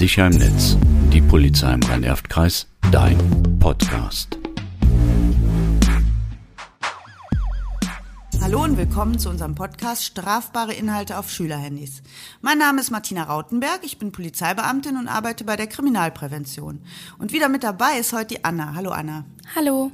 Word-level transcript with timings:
Sicher 0.00 0.28
im 0.28 0.32
Netz. 0.32 0.78
Die 1.12 1.20
Polizei 1.20 1.74
im 1.74 1.82
Rhein-Erft-Kreis. 1.82 2.66
Dein 2.90 3.18
Podcast. 3.60 4.38
Hallo 8.40 8.64
und 8.64 8.78
willkommen 8.78 9.18
zu 9.18 9.28
unserem 9.28 9.54
Podcast 9.54 10.04
Strafbare 10.04 10.72
Inhalte 10.72 11.18
auf 11.18 11.30
Schülerhandys. 11.30 12.02
Mein 12.40 12.56
Name 12.56 12.80
ist 12.80 12.90
Martina 12.90 13.24
Rautenberg, 13.24 13.80
ich 13.82 13.98
bin 13.98 14.10
Polizeibeamtin 14.10 14.96
und 14.96 15.06
arbeite 15.06 15.44
bei 15.44 15.56
der 15.56 15.66
Kriminalprävention. 15.66 16.80
Und 17.18 17.34
wieder 17.34 17.50
mit 17.50 17.62
dabei 17.62 17.98
ist 17.98 18.14
heute 18.14 18.36
die 18.36 18.44
Anna. 18.46 18.74
Hallo 18.74 18.92
Anna. 18.92 19.26
Hallo. 19.54 19.92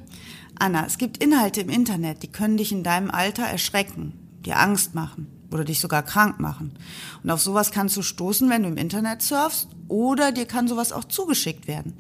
Anna, 0.57 0.87
es 0.87 0.99
gibt 0.99 1.19
Inhalte 1.19 1.63
im 1.63 1.69
Internet, 1.69 2.23
die 2.23 2.31
können 2.31 2.59
dich 2.59 2.71
in 2.71 2.85
deinem 2.85 3.11
Alter 3.11 3.43
erschrecken, 3.43 4.13
dir 4.45 4.61
Angst 4.61 4.95
machen 4.95 5.36
oder 5.51 5.65
dich 5.65 5.81
sogar 5.81 6.03
krank 6.03 6.41
machen. 6.41 6.73
Und 7.23 7.31
auf 7.31 7.41
sowas 7.41 7.71
kannst 7.71 7.97
du 7.97 8.03
stoßen, 8.03 8.49
wenn 8.51 8.63
du 8.63 8.69
im 8.69 8.77
Internet 8.77 9.23
surfst 9.23 9.69
oder 9.89 10.33
dir 10.33 10.47
kann 10.47 10.69
sowas 10.69 10.93
auch 10.93 11.05
zugeschickt 11.05 11.67
werden. 11.67 11.95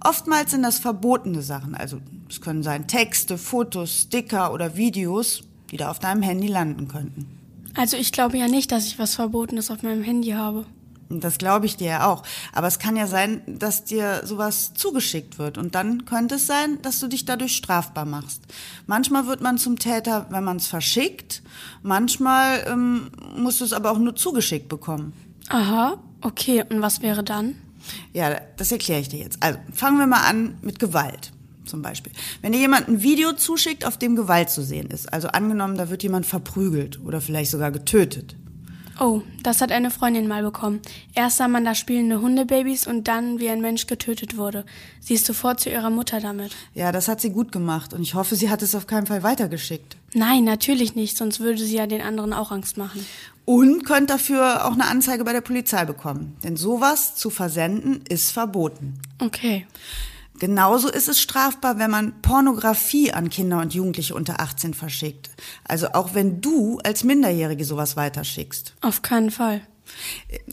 Oftmals 0.00 0.50
sind 0.50 0.62
das 0.62 0.78
verbotene 0.78 1.42
Sachen, 1.42 1.74
also 1.74 1.98
es 2.28 2.40
können 2.40 2.62
sein 2.62 2.86
Texte, 2.86 3.38
Fotos, 3.38 4.02
Sticker 4.02 4.52
oder 4.52 4.76
Videos, 4.76 5.42
die 5.70 5.76
da 5.76 5.90
auf 5.90 5.98
deinem 5.98 6.22
Handy 6.22 6.48
landen 6.48 6.88
könnten. 6.88 7.26
Also 7.74 7.96
ich 7.96 8.12
glaube 8.12 8.38
ja 8.38 8.48
nicht, 8.48 8.72
dass 8.72 8.86
ich 8.86 8.98
was 8.98 9.14
Verbotenes 9.14 9.70
auf 9.70 9.82
meinem 9.82 10.02
Handy 10.02 10.30
habe. 10.30 10.66
Das 11.08 11.38
glaube 11.38 11.66
ich 11.66 11.76
dir 11.76 11.86
ja 11.86 12.06
auch. 12.06 12.22
Aber 12.52 12.66
es 12.66 12.78
kann 12.78 12.96
ja 12.96 13.06
sein, 13.06 13.42
dass 13.46 13.84
dir 13.84 14.22
sowas 14.24 14.74
zugeschickt 14.74 15.38
wird. 15.38 15.58
Und 15.58 15.74
dann 15.74 16.04
könnte 16.04 16.36
es 16.36 16.46
sein, 16.46 16.80
dass 16.82 16.98
du 16.98 17.08
dich 17.08 17.24
dadurch 17.24 17.56
strafbar 17.56 18.04
machst. 18.04 18.42
Manchmal 18.86 19.26
wird 19.26 19.40
man 19.40 19.58
zum 19.58 19.78
Täter, 19.78 20.26
wenn 20.30 20.44
man 20.44 20.56
es 20.56 20.66
verschickt. 20.66 21.42
Manchmal 21.82 22.64
ähm, 22.66 23.10
musst 23.36 23.60
du 23.60 23.64
es 23.64 23.72
aber 23.72 23.92
auch 23.92 23.98
nur 23.98 24.16
zugeschickt 24.16 24.68
bekommen. 24.68 25.12
Aha, 25.48 25.98
okay. 26.22 26.64
Und 26.68 26.82
was 26.82 27.02
wäre 27.02 27.22
dann? 27.22 27.54
Ja, 28.12 28.40
das 28.56 28.72
erkläre 28.72 29.00
ich 29.00 29.08
dir 29.08 29.20
jetzt. 29.20 29.42
Also 29.42 29.58
fangen 29.72 29.98
wir 29.98 30.06
mal 30.06 30.28
an 30.28 30.58
mit 30.62 30.78
Gewalt 30.78 31.32
zum 31.64 31.82
Beispiel. 31.82 32.12
Wenn 32.42 32.52
dir 32.52 32.58
jemand 32.58 32.88
ein 32.88 33.02
Video 33.02 33.32
zuschickt, 33.32 33.84
auf 33.84 33.98
dem 33.98 34.16
Gewalt 34.16 34.50
zu 34.50 34.62
sehen 34.62 34.88
ist, 34.88 35.12
also 35.12 35.28
angenommen, 35.28 35.76
da 35.76 35.90
wird 35.90 36.02
jemand 36.02 36.26
verprügelt 36.26 37.00
oder 37.04 37.20
vielleicht 37.20 37.50
sogar 37.50 37.70
getötet, 37.70 38.36
Oh, 38.98 39.20
das 39.42 39.60
hat 39.60 39.72
eine 39.72 39.90
Freundin 39.90 40.26
mal 40.26 40.42
bekommen. 40.42 40.80
Erst 41.14 41.36
sah 41.36 41.48
man 41.48 41.64
da 41.64 41.74
spielende 41.74 42.20
Hundebabys 42.22 42.86
und 42.86 43.08
dann, 43.08 43.38
wie 43.38 43.50
ein 43.50 43.60
Mensch 43.60 43.86
getötet 43.86 44.38
wurde. 44.38 44.64
Sie 45.00 45.14
ist 45.14 45.26
sofort 45.26 45.60
zu 45.60 45.68
ihrer 45.68 45.90
Mutter 45.90 46.20
damit. 46.20 46.52
Ja, 46.74 46.92
das 46.92 47.06
hat 47.08 47.20
sie 47.20 47.30
gut 47.30 47.52
gemacht 47.52 47.92
und 47.92 48.00
ich 48.00 48.14
hoffe, 48.14 48.36
sie 48.36 48.48
hat 48.48 48.62
es 48.62 48.74
auf 48.74 48.86
keinen 48.86 49.06
Fall 49.06 49.22
weitergeschickt. 49.22 49.96
Nein, 50.14 50.44
natürlich 50.44 50.94
nicht, 50.94 51.16
sonst 51.16 51.40
würde 51.40 51.58
sie 51.58 51.76
ja 51.76 51.86
den 51.86 52.00
anderen 52.00 52.32
auch 52.32 52.50
Angst 52.50 52.78
machen. 52.78 53.04
Und 53.44 53.84
könnt 53.84 54.08
dafür 54.08 54.64
auch 54.66 54.72
eine 54.72 54.86
Anzeige 54.86 55.24
bei 55.24 55.32
der 55.32 55.42
Polizei 55.42 55.84
bekommen. 55.84 56.36
Denn 56.42 56.56
sowas 56.56 57.14
zu 57.16 57.28
versenden 57.28 58.00
ist 58.08 58.32
verboten. 58.32 58.94
Okay. 59.20 59.66
Genauso 60.38 60.88
ist 60.88 61.08
es 61.08 61.20
strafbar, 61.20 61.78
wenn 61.78 61.90
man 61.90 62.20
Pornografie 62.22 63.12
an 63.12 63.30
Kinder 63.30 63.60
und 63.60 63.74
Jugendliche 63.74 64.14
unter 64.14 64.40
18 64.40 64.74
verschickt. 64.74 65.30
Also 65.64 65.88
auch 65.92 66.14
wenn 66.14 66.40
du 66.40 66.78
als 66.84 67.04
Minderjährige 67.04 67.64
sowas 67.64 67.96
weiterschickst. 67.96 68.74
Auf 68.80 69.02
keinen 69.02 69.30
Fall. 69.30 69.62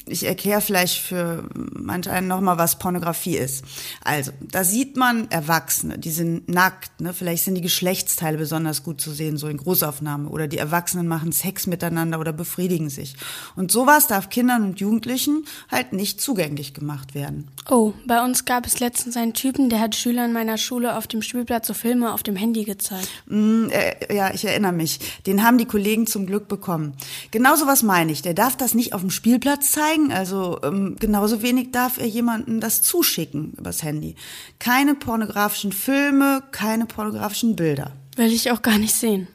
Ich 0.05 0.25
erkläre 0.25 0.61
vielleicht 0.61 0.99
für 0.99 1.47
manch 1.53 2.09
einen 2.09 2.27
nochmal, 2.27 2.57
was 2.57 2.79
Pornografie 2.79 3.37
ist. 3.37 3.63
Also, 4.03 4.31
da 4.41 4.63
sieht 4.63 4.97
man 4.97 5.29
Erwachsene, 5.31 5.97
die 5.97 6.11
sind 6.11 6.49
nackt, 6.49 7.01
ne? 7.01 7.13
vielleicht 7.13 7.43
sind 7.43 7.55
die 7.55 7.61
Geschlechtsteile 7.61 8.37
besonders 8.37 8.83
gut 8.83 9.01
zu 9.01 9.11
sehen, 9.11 9.37
so 9.37 9.47
in 9.47 9.57
Großaufnahme. 9.57 10.29
Oder 10.29 10.47
die 10.47 10.57
Erwachsenen 10.57 11.07
machen 11.07 11.31
Sex 11.31 11.67
miteinander 11.67 12.19
oder 12.19 12.33
befriedigen 12.33 12.89
sich. 12.89 13.15
Und 13.55 13.71
sowas 13.71 14.07
darf 14.07 14.29
Kindern 14.29 14.63
und 14.63 14.79
Jugendlichen 14.79 15.45
halt 15.71 15.93
nicht 15.93 16.21
zugänglich 16.21 16.73
gemacht 16.73 17.15
werden. 17.15 17.49
Oh, 17.69 17.93
bei 18.05 18.23
uns 18.23 18.45
gab 18.45 18.65
es 18.65 18.79
letztens 18.79 19.15
einen 19.17 19.33
Typen, 19.33 19.69
der 19.69 19.79
hat 19.79 19.95
Schülern 19.95 20.33
meiner 20.33 20.57
Schule 20.57 20.97
auf 20.97 21.07
dem 21.07 21.21
Spielplatz 21.21 21.67
so 21.67 21.73
Filme 21.73 22.13
auf 22.13 22.23
dem 22.23 22.35
Handy 22.35 22.63
gezeigt. 22.63 23.07
Mm, 23.27 23.67
äh, 23.69 24.13
ja, 24.13 24.33
ich 24.33 24.45
erinnere 24.45 24.73
mich. 24.73 24.99
Den 25.25 25.43
haben 25.43 25.57
die 25.57 25.65
Kollegen 25.65 26.07
zum 26.07 26.25
Glück 26.25 26.47
bekommen. 26.47 26.93
Genau 27.31 27.55
sowas 27.55 27.83
meine 27.83 28.11
ich. 28.11 28.21
Der 28.21 28.33
darf 28.33 28.57
das 28.57 28.73
nicht 28.73 28.93
auf 28.93 29.01
dem 29.01 29.09
Spielplatz 29.09 29.22
zeigen. 29.61 30.11
Also 30.11 30.59
ähm, 30.63 30.95
genauso 30.99 31.41
wenig 31.41 31.71
darf 31.71 31.97
er 31.97 32.07
jemandem 32.07 32.59
das 32.59 32.81
zuschicken 32.81 33.53
übers 33.57 33.83
Handy. 33.83 34.15
Keine 34.59 34.95
pornografischen 34.95 35.71
Filme, 35.71 36.43
keine 36.51 36.85
pornografischen 36.85 37.55
Bilder. 37.55 37.91
Will 38.15 38.31
ich 38.31 38.51
auch 38.51 38.61
gar 38.61 38.77
nicht 38.77 38.93
sehen. 38.93 39.27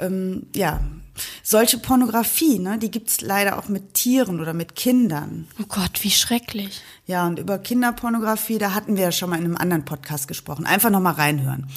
Ähm, 0.00 0.46
ja, 0.54 0.80
solche 1.42 1.78
Pornografie, 1.78 2.58
ne, 2.58 2.78
die 2.78 2.90
gibt's 2.90 3.20
leider 3.20 3.58
auch 3.58 3.68
mit 3.68 3.94
Tieren 3.94 4.40
oder 4.40 4.52
mit 4.52 4.74
Kindern. 4.74 5.46
Oh 5.60 5.66
Gott, 5.68 6.02
wie 6.02 6.10
schrecklich. 6.10 6.82
Ja, 7.06 7.26
und 7.26 7.38
über 7.38 7.58
Kinderpornografie, 7.58 8.58
da 8.58 8.74
hatten 8.74 8.96
wir 8.96 9.04
ja 9.04 9.12
schon 9.12 9.30
mal 9.30 9.38
in 9.38 9.44
einem 9.44 9.56
anderen 9.56 9.84
Podcast 9.84 10.26
gesprochen. 10.26 10.66
Einfach 10.66 10.90
noch 10.90 11.00
mal 11.00 11.12
reinhören. 11.12 11.68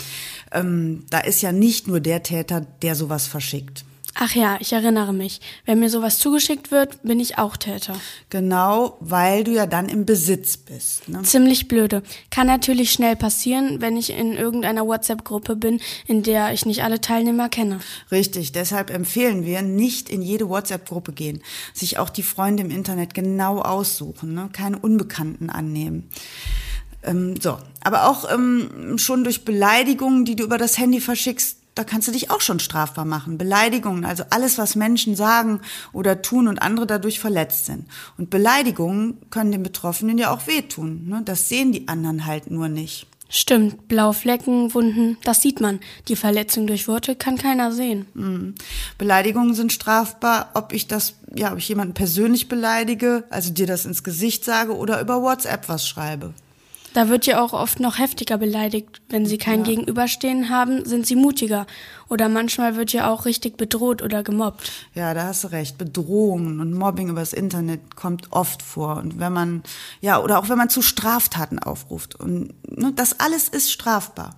Ähm, 0.51 1.05
da 1.09 1.19
ist 1.19 1.41
ja 1.41 1.51
nicht 1.51 1.87
nur 1.87 1.99
der 1.99 2.23
Täter, 2.23 2.61
der 2.61 2.95
sowas 2.95 3.27
verschickt. 3.27 3.85
Ach 4.19 4.33
ja, 4.33 4.57
ich 4.59 4.73
erinnere 4.73 5.13
mich. 5.13 5.41
Wenn 5.65 5.79
mir 5.79 5.91
sowas 5.91 6.17
zugeschickt 6.17 6.71
wird, 6.71 7.03
bin 7.03 7.19
ich 7.19 7.37
auch 7.37 7.55
Täter. 7.55 7.95
Genau, 8.31 8.97
weil 8.99 9.43
du 9.43 9.51
ja 9.51 9.67
dann 9.67 9.87
im 9.87 10.07
Besitz 10.07 10.57
bist. 10.57 11.07
Ne? 11.07 11.21
Ziemlich 11.21 11.67
blöde. 11.67 12.01
Kann 12.31 12.47
natürlich 12.47 12.91
schnell 12.91 13.15
passieren, 13.15 13.79
wenn 13.79 13.95
ich 13.95 14.09
in 14.09 14.33
irgendeiner 14.33 14.87
WhatsApp-Gruppe 14.87 15.55
bin, 15.55 15.79
in 16.07 16.23
der 16.23 16.51
ich 16.51 16.65
nicht 16.65 16.83
alle 16.83 16.99
Teilnehmer 16.99 17.47
kenne. 17.47 17.79
Richtig, 18.09 18.53
deshalb 18.53 18.89
empfehlen 18.89 19.45
wir, 19.45 19.61
nicht 19.61 20.09
in 20.09 20.23
jede 20.23 20.49
WhatsApp-Gruppe 20.49 21.13
gehen. 21.13 21.43
Sich 21.75 21.99
auch 21.99 22.09
die 22.09 22.23
Freunde 22.23 22.63
im 22.63 22.71
Internet 22.71 23.13
genau 23.13 23.61
aussuchen, 23.61 24.33
ne? 24.33 24.49
keine 24.51 24.79
Unbekannten 24.79 25.51
annehmen. 25.51 26.09
Ähm, 27.03 27.39
so, 27.39 27.59
aber 27.81 28.09
auch 28.09 28.31
ähm, 28.31 28.97
schon 28.97 29.23
durch 29.23 29.45
Beleidigungen, 29.45 30.25
die 30.25 30.35
du 30.35 30.43
über 30.43 30.57
das 30.57 30.79
Handy 30.79 30.99
verschickst, 31.01 31.56
da 31.77 31.83
kannst 31.83 32.07
du 32.07 32.11
dich 32.11 32.31
auch 32.31 32.41
schon 32.41 32.59
strafbar 32.59 33.05
machen. 33.05 33.37
Beleidigungen, 33.37 34.05
also 34.05 34.23
alles, 34.29 34.57
was 34.57 34.75
Menschen 34.75 35.15
sagen 35.15 35.61
oder 35.93 36.21
tun 36.21 36.47
und 36.47 36.59
andere 36.59 36.87
dadurch 36.87 37.19
verletzt 37.19 37.65
sind. 37.65 37.85
Und 38.17 38.29
Beleidigungen 38.29 39.17
können 39.29 39.51
den 39.51 39.63
Betroffenen 39.63 40.17
ja 40.17 40.31
auch 40.31 40.47
wehtun. 40.47 41.07
Ne? 41.07 41.21
Das 41.23 41.49
sehen 41.49 41.71
die 41.71 41.87
anderen 41.87 42.25
halt 42.25 42.49
nur 42.49 42.69
nicht. 42.69 43.07
Stimmt, 43.29 43.89
blaue 43.89 44.13
Flecken, 44.13 44.73
Wunden, 44.73 45.17
das 45.23 45.41
sieht 45.41 45.59
man. 45.59 45.81
Die 46.07 46.15
Verletzung 46.15 46.65
durch 46.65 46.87
Worte 46.87 47.13
kann 47.15 47.37
keiner 47.37 47.73
sehen. 47.73 48.05
Mhm. 48.13 48.55
Beleidigungen 48.97 49.53
sind 49.53 49.73
strafbar, 49.73 50.51
ob 50.53 50.71
ich 50.71 50.87
das, 50.87 51.15
ja, 51.35 51.51
ob 51.51 51.57
ich 51.57 51.67
jemanden 51.67 51.93
persönlich 51.93 52.47
beleidige, 52.47 53.25
also 53.29 53.51
dir 53.51 53.67
das 53.67 53.85
ins 53.85 54.03
Gesicht 54.03 54.45
sage 54.45 54.75
oder 54.75 55.01
über 55.01 55.21
WhatsApp 55.21 55.67
was 55.67 55.85
schreibe. 55.85 56.33
Da 56.97 57.09
wird 57.09 57.27
ja 57.27 57.43
auch 57.43 57.53
oft 57.53 57.79
noch 57.79 57.99
heftiger 57.99 58.39
beleidigt. 58.39 59.03
Wenn 59.07 59.27
sie 59.27 59.37
kein 59.37 59.59
Ja. 59.59 59.65
Gegenüberstehen 59.65 60.49
haben, 60.49 60.83
sind 60.83 61.05
sie 61.05 61.15
mutiger. 61.15 61.67
Oder 62.09 62.27
manchmal 62.27 62.75
wird 62.75 62.91
ja 62.91 63.11
auch 63.11 63.25
richtig 63.25 63.55
bedroht 63.55 64.01
oder 64.01 64.23
gemobbt. 64.23 64.71
Ja, 64.95 65.13
da 65.13 65.25
hast 65.27 65.43
du 65.43 65.49
recht. 65.49 65.77
Bedrohungen 65.77 66.59
und 66.59 66.73
Mobbing 66.73 67.09
übers 67.09 67.33
Internet 67.33 67.95
kommt 67.95 68.31
oft 68.31 68.63
vor. 68.63 68.97
Und 68.97 69.19
wenn 69.19 69.31
man, 69.31 69.61
ja, 70.01 70.19
oder 70.19 70.39
auch 70.39 70.49
wenn 70.49 70.57
man 70.57 70.71
zu 70.71 70.81
Straftaten 70.81 71.59
aufruft. 71.59 72.15
Und 72.15 72.55
ne, 72.67 72.91
das 72.95 73.19
alles 73.19 73.47
ist 73.47 73.71
strafbar. 73.71 74.35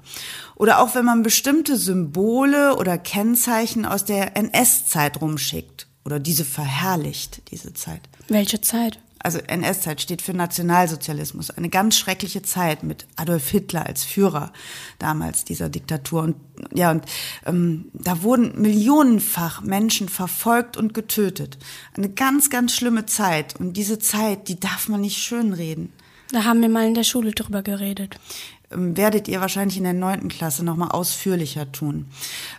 Oder 0.58 0.82
auch 0.82 0.96
wenn 0.96 1.06
man 1.06 1.24
bestimmte 1.24 1.78
Symbole 1.78 2.76
oder 2.76 2.98
Kennzeichen 2.98 3.86
aus 3.86 4.04
der 4.04 4.36
NS-Zeit 4.36 5.22
rumschickt. 5.22 5.88
Oder 6.04 6.20
diese 6.20 6.44
verherrlicht, 6.44 7.52
diese 7.52 7.72
Zeit. 7.74 8.02
Welche 8.28 8.60
Zeit? 8.60 9.00
Also 9.22 9.40
NS-Zeit 9.40 10.02
steht 10.02 10.22
für 10.22 10.34
Nationalsozialismus. 10.34 11.52
Eine 11.52 11.70
ganz 11.70 11.98
schreckliche 11.98 12.42
Zeit 12.42 12.84
mit 12.84 13.06
Adolf 13.18 13.50
Hitler 13.50 13.86
als 13.86 14.06
Führer 14.06 14.54
damals 14.98 15.44
dieser 15.44 15.70
Diktatur. 15.70 16.24
Und 16.24 16.36
ja, 16.74 16.92
und 16.92 17.06
ähm, 17.46 17.92
da 17.94 18.24
wurden 18.24 18.62
millionenfach 18.62 19.62
Menschen 19.62 20.08
verfolgt 20.08 20.78
und 20.78 20.94
getötet. 20.94 21.58
Eine 21.96 22.10
ganz, 22.10 22.50
ganz 22.50 22.74
schlimme 22.74 23.06
Zeit. 23.06 23.60
Und 23.60 23.74
diese 23.74 24.00
Zeit, 24.00 24.48
die 24.48 24.60
darf 24.60 24.88
man 24.88 25.02
nicht 25.02 25.18
schönreden. 25.18 25.92
Da 26.32 26.44
haben 26.46 26.62
wir 26.62 26.70
mal 26.70 26.88
in 26.88 26.94
der 26.94 27.04
Schule 27.04 27.32
drüber 27.32 27.62
geredet. 27.62 28.18
Ähm, 28.72 28.96
werdet 28.96 29.28
ihr 29.28 29.42
wahrscheinlich 29.42 29.78
in 29.78 29.84
der 29.84 29.94
neunten 29.94 30.30
Klasse 30.30 30.64
nochmal 30.64 30.92
ausführlicher 30.92 31.72
tun. 31.72 32.06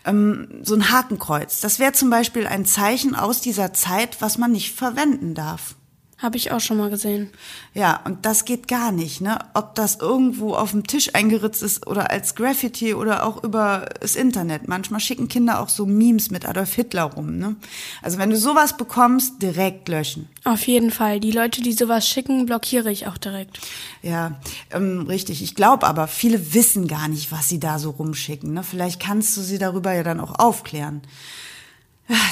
Ähm, 0.04 0.48
so 0.62 0.74
ein 0.74 0.90
Hakenkreuz, 0.90 1.60
das 1.60 1.78
wäre 1.78 1.92
zum 1.92 2.10
Beispiel 2.10 2.46
ein 2.46 2.66
Zeichen 2.66 3.14
aus 3.14 3.40
dieser 3.40 3.72
Zeit, 3.72 4.20
was 4.20 4.38
man 4.38 4.52
nicht 4.52 4.74
verwenden 4.74 5.34
darf. 5.34 5.76
Habe 6.22 6.36
ich 6.36 6.52
auch 6.52 6.60
schon 6.60 6.76
mal 6.76 6.90
gesehen. 6.90 7.30
Ja, 7.72 8.00
und 8.04 8.26
das 8.26 8.44
geht 8.44 8.68
gar 8.68 8.92
nicht, 8.92 9.22
ne? 9.22 9.38
Ob 9.54 9.74
das 9.74 9.96
irgendwo 9.96 10.54
auf 10.54 10.72
dem 10.72 10.86
Tisch 10.86 11.14
eingeritzt 11.14 11.62
ist 11.62 11.86
oder 11.86 12.10
als 12.10 12.34
Graffiti 12.34 12.92
oder 12.92 13.24
auch 13.24 13.42
über 13.42 13.88
das 14.00 14.16
Internet. 14.16 14.68
Manchmal 14.68 15.00
schicken 15.00 15.28
Kinder 15.28 15.60
auch 15.60 15.70
so 15.70 15.86
Memes 15.86 16.30
mit 16.30 16.46
Adolf 16.46 16.74
Hitler 16.74 17.04
rum, 17.04 17.38
ne? 17.38 17.56
Also 18.02 18.18
wenn 18.18 18.28
du 18.28 18.36
sowas 18.36 18.76
bekommst, 18.76 19.40
direkt 19.40 19.88
löschen. 19.88 20.28
Auf 20.44 20.66
jeden 20.66 20.90
Fall. 20.90 21.20
Die 21.20 21.32
Leute, 21.32 21.62
die 21.62 21.72
sowas 21.72 22.06
schicken, 22.06 22.44
blockiere 22.44 22.90
ich 22.90 23.06
auch 23.06 23.16
direkt. 23.16 23.58
Ja, 24.02 24.38
ähm, 24.72 25.06
richtig. 25.08 25.42
Ich 25.42 25.54
glaube 25.54 25.86
aber, 25.86 26.06
viele 26.06 26.52
wissen 26.52 26.86
gar 26.86 27.08
nicht, 27.08 27.32
was 27.32 27.48
sie 27.48 27.60
da 27.60 27.78
so 27.78 27.90
rumschicken. 27.90 28.52
Ne? 28.52 28.62
Vielleicht 28.62 29.00
kannst 29.00 29.36
du 29.38 29.40
sie 29.40 29.58
darüber 29.58 29.94
ja 29.94 30.02
dann 30.02 30.20
auch 30.20 30.38
aufklären. 30.38 31.00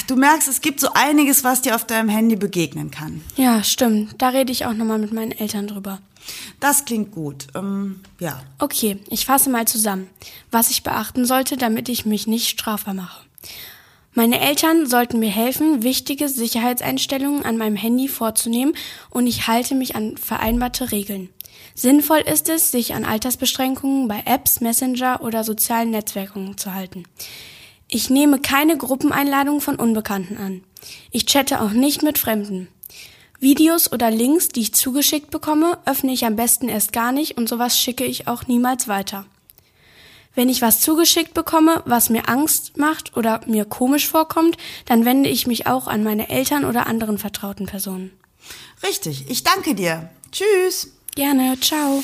Du 0.07 0.15
merkst, 0.15 0.47
es 0.47 0.61
gibt 0.61 0.79
so 0.79 0.89
einiges, 0.93 1.43
was 1.43 1.61
dir 1.61 1.75
auf 1.75 1.85
deinem 1.85 2.09
Handy 2.09 2.35
begegnen 2.35 2.91
kann. 2.91 3.23
Ja, 3.35 3.63
stimmt. 3.63 4.15
Da 4.17 4.29
rede 4.29 4.51
ich 4.51 4.65
auch 4.65 4.73
nochmal 4.73 4.99
mit 4.99 5.13
meinen 5.13 5.31
Eltern 5.31 5.67
drüber. 5.67 5.99
Das 6.59 6.85
klingt 6.85 7.11
gut. 7.11 7.47
Ähm, 7.55 8.01
ja. 8.19 8.41
Okay, 8.59 8.97
ich 9.09 9.25
fasse 9.25 9.49
mal 9.49 9.67
zusammen, 9.67 10.09
was 10.51 10.69
ich 10.69 10.83
beachten 10.83 11.25
sollte, 11.25 11.57
damit 11.57 11.89
ich 11.89 12.05
mich 12.05 12.27
nicht 12.27 12.47
strafbar 12.49 12.93
mache. 12.93 13.23
Meine 14.13 14.39
Eltern 14.41 14.87
sollten 14.87 15.19
mir 15.19 15.29
helfen, 15.29 15.83
wichtige 15.83 16.27
Sicherheitseinstellungen 16.27 17.45
an 17.45 17.57
meinem 17.57 17.75
Handy 17.75 18.07
vorzunehmen 18.07 18.75
und 19.09 19.27
ich 19.27 19.47
halte 19.47 19.75
mich 19.75 19.95
an 19.95 20.17
vereinbarte 20.17 20.91
Regeln. 20.91 21.29
Sinnvoll 21.75 22.19
ist 22.19 22.49
es, 22.49 22.71
sich 22.71 22.95
an 22.95 23.05
Altersbeschränkungen 23.05 24.07
bei 24.07 24.23
Apps, 24.25 24.59
Messenger 24.59 25.21
oder 25.21 25.43
sozialen 25.43 25.91
Netzwerken 25.91 26.57
zu 26.57 26.73
halten. 26.73 27.05
Ich 27.91 28.11
nehme 28.11 28.39
keine 28.39 28.77
Gruppeneinladungen 28.77 29.61
von 29.61 29.75
Unbekannten 29.75 30.37
an. 30.37 30.63
Ich 31.11 31.25
chatte 31.25 31.59
auch 31.59 31.71
nicht 31.71 32.03
mit 32.03 32.19
Fremden. 32.19 32.67
Videos 33.39 33.91
oder 33.91 34.11
Links, 34.11 34.49
die 34.49 34.61
ich 34.61 34.75
zugeschickt 34.75 35.31
bekomme, 35.31 35.79
öffne 35.85 36.11
ich 36.13 36.25
am 36.25 36.35
besten 36.35 36.69
erst 36.69 36.93
gar 36.93 37.11
nicht 37.11 37.37
und 37.37 37.49
sowas 37.49 37.79
schicke 37.79 38.05
ich 38.05 38.27
auch 38.27 38.45
niemals 38.45 38.87
weiter. 38.87 39.25
Wenn 40.35 40.49
ich 40.49 40.61
was 40.61 40.81
zugeschickt 40.81 41.33
bekomme, 41.33 41.81
was 41.85 42.09
mir 42.09 42.29
Angst 42.29 42.77
macht 42.77 43.17
oder 43.17 43.41
mir 43.47 43.65
komisch 43.65 44.07
vorkommt, 44.07 44.57
dann 44.85 45.03
wende 45.03 45.29
ich 45.29 45.47
mich 45.47 45.65
auch 45.65 45.87
an 45.87 46.03
meine 46.03 46.29
Eltern 46.29 46.65
oder 46.65 46.85
anderen 46.85 47.17
vertrauten 47.17 47.65
Personen. 47.65 48.11
Richtig, 48.83 49.25
ich 49.29 49.43
danke 49.43 49.73
dir. 49.73 50.09
Tschüss. 50.31 50.93
Gerne, 51.15 51.59
ciao. 51.59 52.03